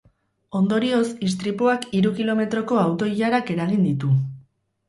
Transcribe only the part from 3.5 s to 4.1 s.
eragin